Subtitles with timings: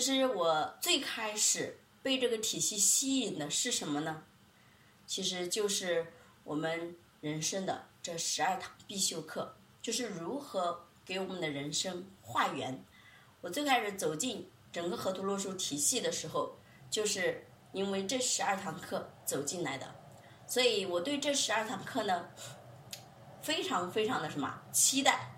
[0.00, 4.22] 其实我最开始被这个体系吸引的是什么呢？
[5.06, 6.06] 其实就是
[6.42, 12.82] 我们人生的这十二堂必修课，就是如何给我们的人生画圆。
[13.42, 16.56] 我最开始走进整个河图洛书体系的时候，
[16.90, 19.94] 就是因为这十二堂课走进来的，
[20.46, 22.30] 所以我对这十二堂课呢，
[23.42, 25.34] 非常非常的什么期待。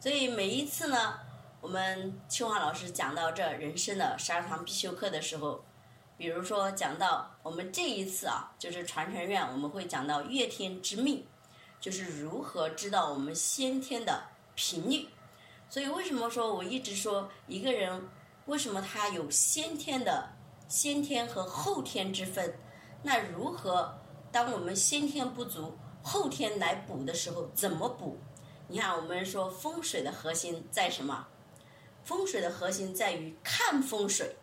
[0.00, 1.29] 所以每一次呢。
[1.60, 5.62] 我们清华老师讲到这人生的十二堂必修课的时候，
[6.16, 11.26] 比如说讲到我们这一次啊，就是传承院我们会讲到月天之命，
[11.78, 14.22] 就是如何知道我们先天的
[14.54, 15.06] 频率。
[15.68, 18.08] 所以为什么说我一直说一个人
[18.46, 20.30] 为什么他有先天的
[20.66, 22.56] 先天和后天之分？
[23.02, 23.94] 那如何
[24.32, 28.18] 当我们先天不足，后天来补的时候怎么补？
[28.66, 31.26] 你看我们说风水的核心在什么？
[32.10, 34.34] 风水的核心在于看风水，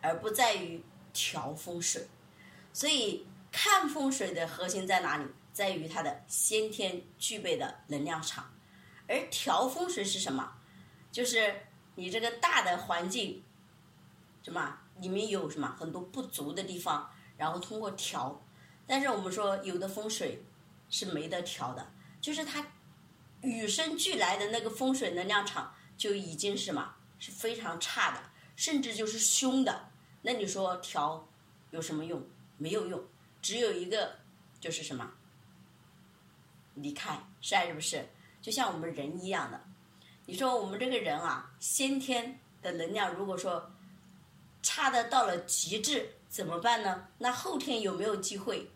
[0.00, 2.08] 而不在于调风水。
[2.72, 5.26] 所以看风水的核心在哪里？
[5.52, 8.50] 在于它的先天具备的能量场。
[9.06, 10.50] 而调风水是什么？
[11.12, 11.54] 就是
[11.94, 13.44] 你这个大的环境，
[14.42, 18.42] 什么里面有什么很多不足的地方，然后通过调。
[18.86, 20.42] 但是我们说有的风水
[20.88, 22.66] 是没得调的，就是它
[23.42, 26.94] 与生俱来的那个风水能量场就已经是什么？
[27.20, 28.20] 是非常差的，
[28.56, 29.88] 甚至就是凶的。
[30.22, 31.28] 那你说调
[31.70, 32.20] 有什么用？
[32.56, 33.00] 没有用，
[33.40, 34.16] 只有一个
[34.58, 35.08] 就是什么？
[36.74, 38.04] 离开，是还是不是？
[38.42, 39.60] 就像我们人一样的。
[40.26, 43.70] 你说我们这个人啊，先天的能量如果说
[44.62, 47.06] 差的到了极致，怎么办呢？
[47.18, 48.70] 那后天有没有机会？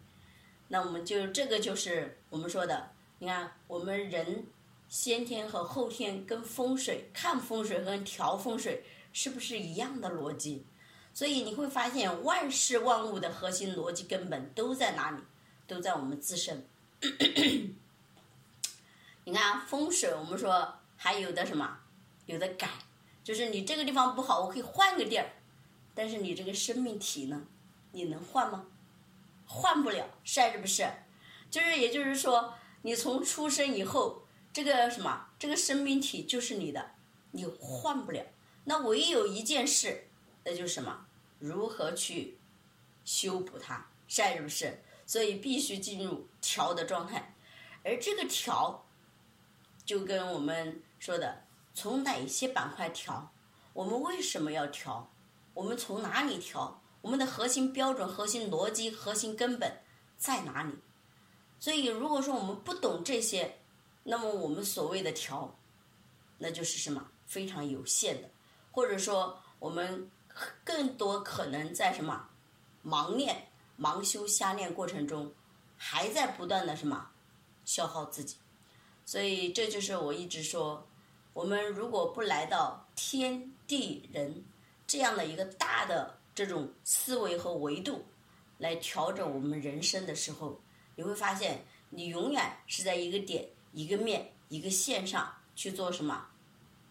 [0.69, 4.47] 那我们就这个就是我们说的，你看我们人。
[4.95, 10.65] 先天和后天跟风水看风水和调风水是不是一样的逻辑？
[11.13, 15.19] 所以你会发现万事万物的核心逻辑根本都在哪里？
[15.67, 16.65] 都在我们自身。
[19.25, 21.77] 你看风水，我们说还有的什么？
[22.27, 22.71] 有的改，
[23.25, 25.29] 就是你这个地方不好，我可以换个地儿。
[25.93, 27.43] 但是你这个生命体呢？
[27.91, 28.65] 你能换吗？
[29.45, 30.89] 换不了，是还是不是？
[31.51, 34.21] 就是也就是说，你从出生以后。
[34.55, 35.27] 这个什么？
[35.37, 36.93] 这个生命体就是你的，
[37.33, 38.25] 你换不了。
[38.63, 40.07] 那唯有一件事，
[40.45, 41.07] 那就是什么？
[41.41, 42.39] 如何去
[43.05, 43.85] 修补它？
[44.07, 44.81] 是不是？
[45.07, 47.35] 所以必须进入调的状态。
[47.83, 48.87] 而这个调，
[49.85, 51.43] 就跟我们说的，
[51.75, 53.33] 从哪些板块调？
[53.73, 55.11] 我们为什么要调？
[55.53, 56.81] 我们从哪里调？
[57.01, 59.81] 我们的核心标准、核心逻辑、核心根本
[60.17, 60.73] 在哪里？
[61.59, 63.59] 所以，如果说我们不懂这些，
[64.07, 65.53] 那么我们所谓的调，
[66.37, 68.29] 那就是什么非常有限的，
[68.71, 70.11] 或者说我们
[70.63, 72.29] 更多可能在什么
[72.85, 73.49] 盲练、
[73.81, 75.33] 盲修、瞎练过程中，
[75.79, 77.11] 还在不断的什么
[77.65, 78.37] 消耗自己。
[79.07, 80.87] 所以这就是我一直说，
[81.33, 84.45] 我们如果不来到天地人
[84.87, 88.05] 这样的一个大的这种思维和维度
[88.59, 90.61] 来调整我们人生的时候，
[90.95, 93.49] 你会发现你永远是在一个点。
[93.75, 96.27] 一个面一个线上去做什么？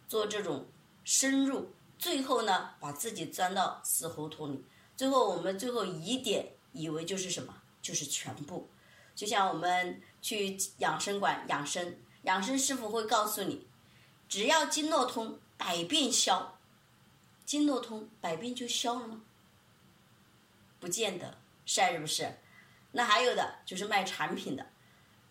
[0.07, 0.67] 做这种
[1.03, 4.63] 深入，最后呢，把自己钻到死胡同里。
[4.95, 7.55] 最后我们最后疑点以为就是什么？
[7.81, 8.69] 就是全部。
[9.15, 13.65] 就像我们去养生馆养生，养生师傅会告诉你，
[14.27, 16.59] 只要经络通，百病消。
[17.45, 19.21] 经络通，百病就消了吗？
[20.79, 22.37] 不见得，是不是？
[22.91, 24.67] 那还有的就是卖产品的，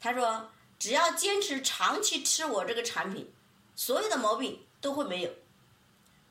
[0.01, 0.51] 他说。
[0.82, 3.32] 只要坚持长期吃我这个产品，
[3.76, 5.31] 所有的毛病都会没有。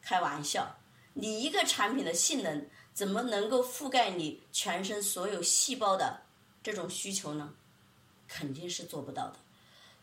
[0.01, 0.75] 开玩笑，
[1.13, 6.21] 你一个产品的性能怎么能够覆盖你全身所有细胞的
[6.61, 7.53] 这种需求呢？
[8.27, 9.39] 肯定是做不到的。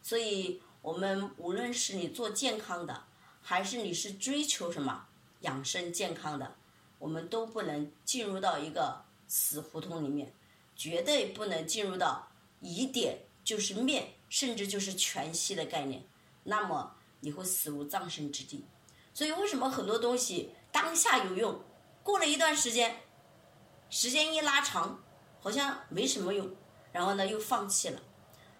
[0.02, 3.04] 所以，我们无论是你做健康的，
[3.42, 5.06] 还是你是追求什么
[5.40, 6.56] 养生健康的，
[6.98, 10.32] 我们都不能进入到一个死胡同里面，
[10.74, 12.26] 绝对不能进入到
[12.62, 13.18] 疑点
[13.48, 14.14] 就是面。
[14.30, 16.04] 甚至就是全息的概念，
[16.42, 18.62] 那么你会死无葬身之地。
[19.14, 21.58] 所以为什么很多东西当下有用，
[22.02, 22.94] 过了一段时间，
[23.88, 25.02] 时间一拉长，
[25.40, 26.46] 好像没什么用，
[26.92, 27.98] 然后呢又放弃了，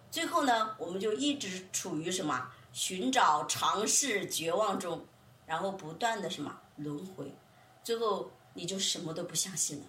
[0.09, 5.05] 最后呢我们就一直处于什么寻找、尝试、绝望中，
[5.45, 7.31] 然后不断的什么轮回，
[7.83, 9.85] 最后你就什么都不相信了。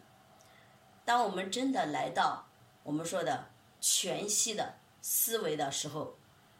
[1.06, 2.46] 当我们真的来到
[2.82, 3.46] 我们说的
[3.80, 4.74] 全息的。
[5.02, 6.16] 思维的时候，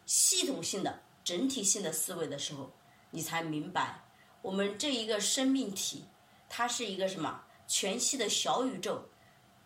[0.06, 2.70] 系统性的、整体性的思维的时候，
[3.10, 4.02] 你才明白，
[4.42, 6.04] 我们这一个生命体
[6.48, 9.08] 它是一个什么全息的小宇宙，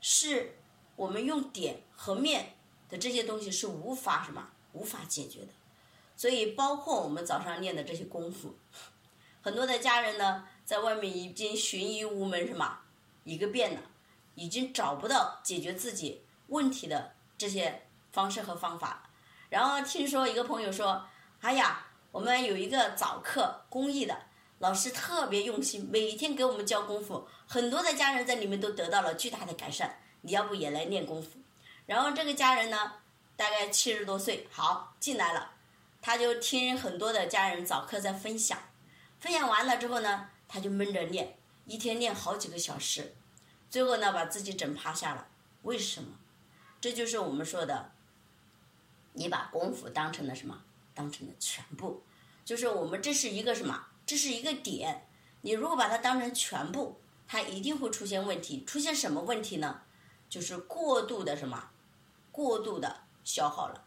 [0.01, 0.59] 是
[0.97, 2.57] 我们用点和面
[2.89, 5.49] 的这些东西是无法什么无法解决的。
[6.17, 8.55] 所以，包括我们早上练的这些功夫，
[9.43, 12.81] 很多的家人呢，在外面已经寻医无门，什么
[13.25, 13.83] 一个遍了，
[14.35, 17.83] 已经找不到解决自己问题的这些
[18.15, 19.03] 方式和方法。
[19.51, 21.05] 然后听说一个朋友说
[21.43, 24.17] ：“哎呀，我们有一个早课公益的。”
[24.61, 29.99] 老师特别用心，每天给我们教功夫，很多的家人在里面都得到了巨大的改善。
[30.23, 31.41] 你要不也来练功夫？
[31.87, 32.93] 然后这个家人呢，
[33.37, 35.51] 大概七十多岁，好进来了，
[36.01, 38.57] 他就听很多的家人早课在分享，
[39.19, 43.15] 分享完了之后呢，他就闷着练，一天练好几个小时，
[43.69, 45.27] 最后呢把自己整趴下了。
[45.63, 46.17] 为什么？
[46.81, 47.91] 这就是我们说的，
[49.15, 50.63] 你把功夫当成了什么？
[50.93, 52.03] 当成了全部，
[52.45, 53.87] 就是我们这是一个什么？
[54.07, 55.09] 这是一个点，
[55.41, 58.63] 你如果把它当成全部，它一定会出现问题。
[58.65, 59.83] 出现什么问题呢？
[60.29, 61.71] 就是过度的什么，
[62.31, 63.85] 过度的消耗了。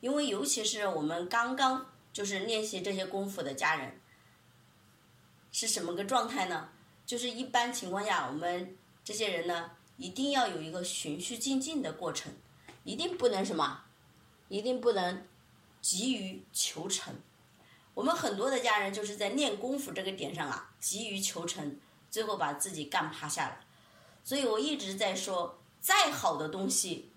[0.00, 4.00] 因为尤其是我们刚刚就是练习这些功夫的家人，
[5.52, 6.68] 是什么个状态呢？
[7.06, 12.32] 就是一般情况下，我们这些人呢，一定要有一个循序渐进的过程，
[12.84, 13.84] 一定不能什么，
[14.50, 15.26] 一定不能
[15.80, 17.14] 急于求成。
[17.94, 21.78] 我们很多的家人就是在练功夫这个点上啊，急于求成，
[22.10, 23.56] 最后把自己干趴下了。
[24.22, 27.10] 所以我一直在说，再好的东西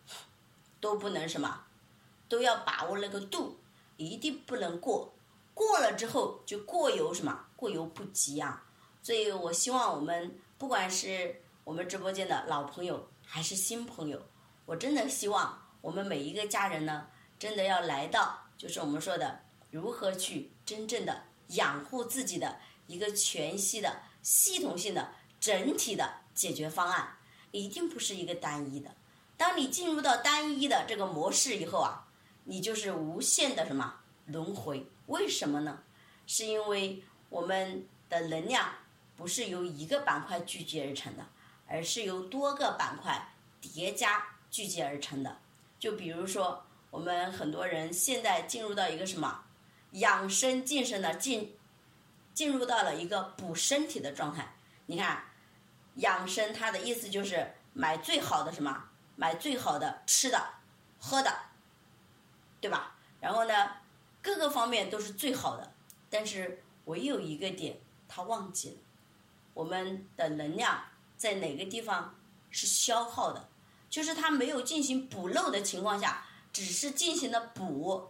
[0.79, 1.65] 都不能什么，
[2.29, 3.57] 都要把握那个度，
[3.97, 5.13] 一定不能过。
[5.53, 8.63] 过了之后就过犹什么，过犹不及啊。
[9.01, 14.21] 所以我希望我们不管是我们直播间的老朋友还是新朋友，
[14.65, 17.07] 我真的希望我们每一个家人呢，
[17.43, 19.41] 真的要来到，就是我们说的。
[19.69, 22.57] 如何去真正的养护自己的
[22.87, 27.17] 一个全息的、系统性的、整体的解决方案，
[27.51, 28.95] 一定不是一个单一的。
[29.35, 32.07] 当你进入到单一的这个模式以后啊，
[32.45, 33.93] 你就是无限的什么
[34.27, 34.87] 轮回？
[35.07, 35.83] 为什么呢？
[36.25, 38.69] 是因为我们的能量
[39.17, 41.25] 不是由一个板块聚集而成的，
[41.67, 45.39] 而是由多个板块叠加聚集而成的。
[45.77, 49.45] 就比如说，我们很多人现在进入到一个什么？
[49.93, 51.57] 养生健身的进，
[52.35, 54.55] 进入到了一个补身体的状态。
[54.85, 55.23] 你看，
[55.95, 58.89] 养生它的意思就是买最好的什么？
[59.15, 60.39] 买最好的吃的、
[60.99, 61.35] 喝的，
[62.61, 62.95] 对吧？
[63.19, 63.71] 然后呢，
[64.21, 65.73] 各个方面都是最好的。
[66.11, 68.75] 但是唯有一个点，他忘记了，
[69.55, 70.79] 我们的能量
[71.17, 72.13] 在哪个地方
[72.51, 73.49] 是消耗的？
[73.89, 78.09] 就是他没有进行补漏的情况下，只是进行了补。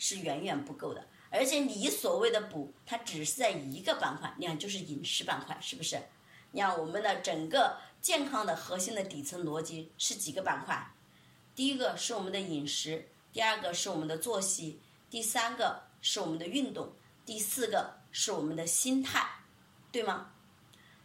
[0.00, 6.00] 是远远不够的，而且你所谓的补，它只是在一个板块，你看就是饮食板块，是不是？
[6.52, 10.94] 你看我们的整个健康的核心的底层逻辑是几个板块？
[11.56, 14.80] 第一个是我们的饮食，第二个是我们的作息，
[15.10, 16.92] 第三个是我们的运动，
[17.26, 19.28] 第四个是我们的心态，
[19.90, 20.30] 对吗？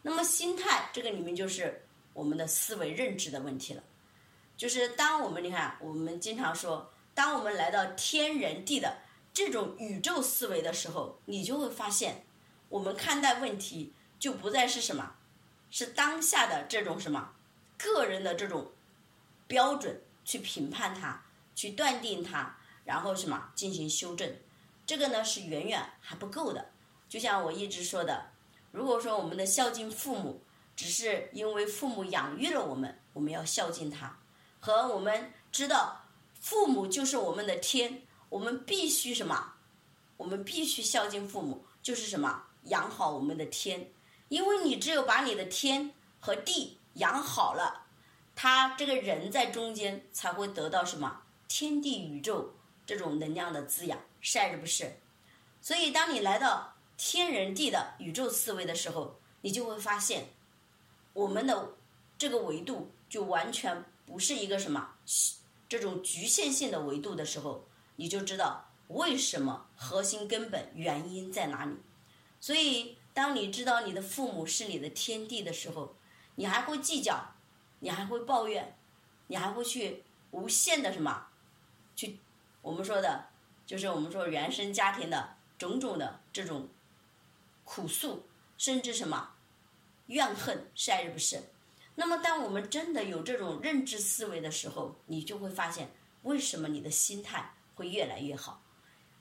[0.04, 1.84] 那么心态这个里面就是
[2.14, 3.84] 我们的思维认知的问题了，
[4.64, 6.90] 就是当我们你看，我们经常说。
[7.14, 9.00] 当我们来到天人地的
[9.34, 12.26] 这种宇宙思维的时候，你就会发现，
[12.70, 15.16] 我们看待问题就不再是什么，
[15.70, 17.34] 是当下的这种什么
[17.78, 18.72] 个人的这种
[19.48, 22.56] 标准去评判它，去断定它，
[22.86, 24.34] 然后什么进行修正，
[24.86, 26.70] 这个呢是远远还不够的。
[27.10, 28.28] 就像我一直说的，
[28.72, 30.42] 如果说我们的孝敬父母，
[30.74, 34.18] 只是因为父母养育了我们，我们要孝敬他，
[34.66, 36.00] 和我们知道。
[36.40, 39.56] 父母就是我们的天，我们必须什么？
[40.16, 42.42] 我们必须孝敬父母，就是什么？
[42.64, 43.92] 养好我们的天，
[44.30, 47.88] 因为你只有把你的天和地养好了，
[48.38, 51.22] 他这个人在中间才会得到什么？
[51.50, 52.50] 天地宇宙
[52.86, 54.90] 这种能量的滋养，是不是？
[55.62, 60.26] 所以，当你来到天人地的宇宙思维的时候，你就会发现，
[61.12, 61.70] 我们的
[62.18, 64.96] 这个维度就完全不是一个什么。
[65.70, 71.76] 这种局限性的维度的时候，你就知道为什么核心根本原因在哪里。
[72.40, 75.96] 所以，当你知道你的父母是你的天地的时候，
[76.36, 77.34] 你还会计较，
[77.80, 78.78] 你还会抱怨，
[79.28, 81.28] 你还会去无限的什么，
[81.96, 82.20] 去
[82.62, 83.30] 我们说的，
[83.66, 86.68] 就是我们说原生家庭的种种的这种
[87.64, 89.32] 苦诉，甚至什么
[90.08, 91.42] 怨恨，是还是不是？
[91.96, 95.92] 那么，当我们真的有这种认知思维的时候，你就会发现，
[96.24, 98.64] 为什么你的心态会越来越好。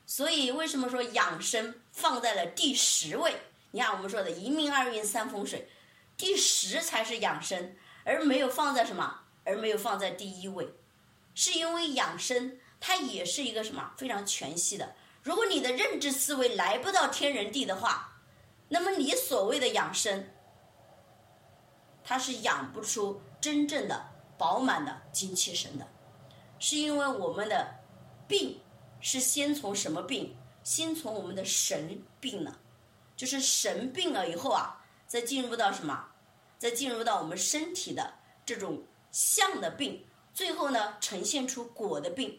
[0.06, 3.36] 所以，为什么说养生放在了第十位？
[3.70, 5.68] 你看，我们说的一命二运三风水，
[6.16, 10.68] 第十才是养生，而没有放在什么，而没有放在第一位，
[11.34, 14.94] 是因为养生它也是一个什么非常全系的。
[15.22, 18.20] 如果你的认知思维来不到天人地的话，
[18.68, 20.28] 那么你所谓的养生，
[22.12, 24.04] 它是养不出真正的
[24.36, 25.88] 饱满的精气神的，
[26.58, 27.80] 是因为我们的
[28.28, 28.60] 病
[29.00, 30.36] 是先从什么病？
[30.62, 32.58] 先从我们的神病了，
[33.16, 36.04] 就是神病了以后啊，再进入到什么？
[36.58, 38.12] 再进入到我们身体的
[38.44, 40.04] 这种相的病，
[40.34, 42.38] 最后呢呈现出果的病。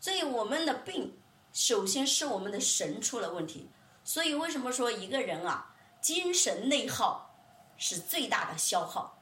[0.00, 1.16] 所以我们的病，
[1.52, 3.70] 首先是我们的神出了问题。
[4.02, 7.33] 所以为什么说一个人啊，精神内耗
[7.76, 9.18] 是最大的消耗？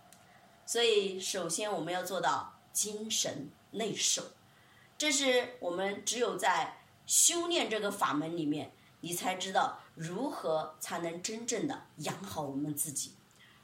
[0.66, 4.22] 所以首先我们要做到精神内守，
[4.96, 6.78] 这是我们只有在。
[7.04, 13.14] 修炼这个法门里面，你才知道如何才能真正的养好我们自己。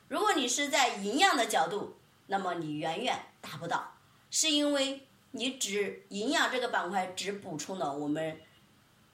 [0.08, 3.94] 如果你是在营养的角度，那么你远远达不到，
[4.28, 8.40] 是因为你只营养这个板块只补充了我们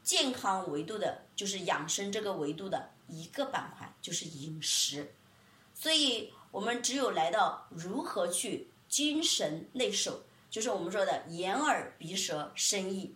[0.03, 5.15] 健康维度的，就是养生这个维度的一个板块，就是饮食。
[5.75, 13.15] 所以我们只有来到如何去精神内守，就是我们说的眼耳鼻舌身意。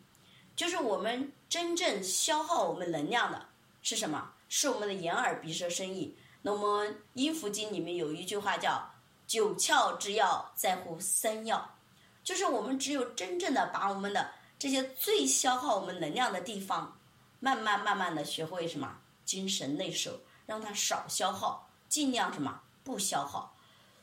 [0.55, 3.47] 就是我们真正消耗我们能量的
[3.81, 4.33] 是什么？
[4.49, 6.17] 是我们的眼耳鼻舌身意。
[6.43, 8.91] 那我们《阴符经》里面有一句话叫
[9.27, 11.77] “九窍之要在乎三要”，
[12.25, 16.99] 就是我们只有真正的把我们的这些最消耗我们能量的地方，
[17.39, 23.57] 慢慢慢慢的学会什么精神内守，让它少消耗，尽量什么不消耗。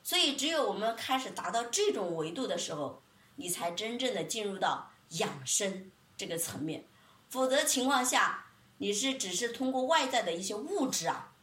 [0.03, 3.01] 所以，只有我们开始达到这种维度的时候，
[3.35, 5.91] 你才真正的进入到养生。
[6.17, 6.85] 这个层面，
[7.29, 8.45] 否则情况下，
[8.77, 11.33] 你是只是通过外在的一些物质啊，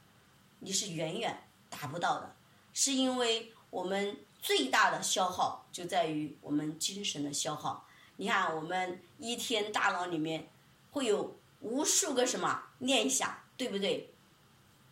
[0.61, 2.34] 你是远远达不到的。
[2.72, 7.87] 是因为我们最大的消耗就在于我们精神的消耗。
[8.16, 10.49] 你看，我们一天大脑里面
[10.92, 14.12] 会有无数个什么念想，对不对？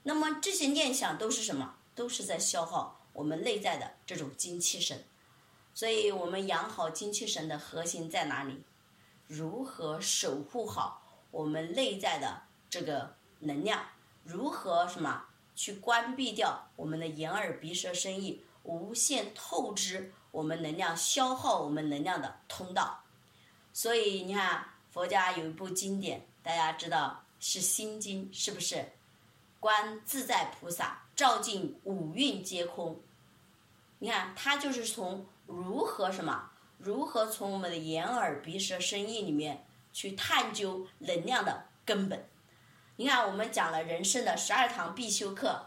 [0.02, 1.76] 那么这些念想都是什么？
[1.95, 5.04] 都是在消耗我们内在的这种精气神。
[5.75, 8.62] 所以我们养好精气神的核心在哪里？
[9.26, 13.85] 如何守护好我们内在的这个能量？
[14.25, 23.04] 如何什么去关闭掉我们的眼耳鼻舌身意无限透支我们能量、消耗我们能量的通道？
[23.73, 28.92] 所以你看，佛家有一部经典，大家知道是《心经》，是不是？
[29.61, 33.00] 观自在菩萨照进五蕴皆空。
[33.99, 36.50] 你看，它就是从如何什么？
[36.79, 42.26] 如何从我们的眼耳鼻舌身意里面去探究能量的根本？
[42.97, 45.67] 你看，我们讲了人生的十二堂必修课，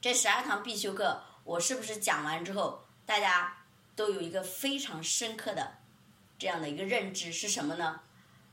[0.00, 3.64] 这十二堂必修课，我是不是讲完之后，大家
[3.96, 5.72] 都有一个非常深刻的
[6.38, 8.00] 这样的一个认知是什么呢？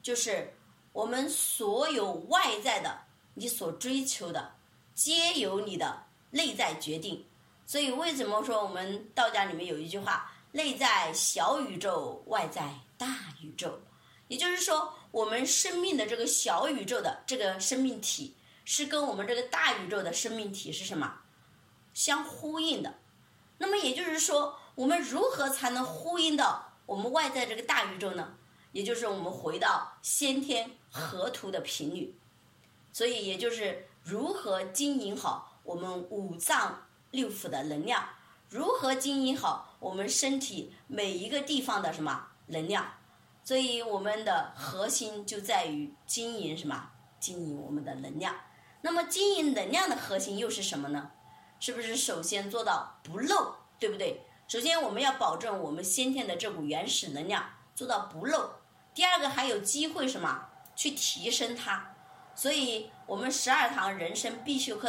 [0.02, 0.56] 就是
[0.92, 3.02] 我们所有外在的
[3.40, 4.56] 你所追求的，
[4.96, 7.24] 皆由你的内在决定。
[7.68, 10.32] 所以，为什么说我们道家里面有一句话？
[10.54, 13.08] 内在小宇宙，外在大
[13.42, 13.80] 宇宙，
[14.28, 18.34] 也就是说，我们生命的这个小宇宙的这个生命体，
[18.66, 21.20] 是跟我们这个大宇宙的生命体是什么
[21.94, 22.96] 相呼应的？
[23.60, 28.34] 那么也就是说，我们如何才能呼应到我们外在这个大宇宙呢？
[28.72, 32.17] 也就是我们回到先天河图的频率，
[32.98, 38.04] 所以也就是如何经营好我们五脏六腑的能量。
[38.50, 42.94] 如何经营好我们身体每一个地方的什么能量？
[43.44, 46.90] 所以我们的核心就在于经营什么？
[47.20, 48.34] 经营我们的能量。
[48.82, 51.12] 那么经营能量的核心又是什么呢？
[51.60, 54.26] 是不是首先做到不漏，对不对？
[54.48, 58.54] 首先我们要保证我们先天的这股原始能量做到不漏。
[58.96, 60.50] 第二个还有机会什么？
[60.76, 61.94] 去提升它。
[62.38, 64.86] 所以我们十二堂人生必修课。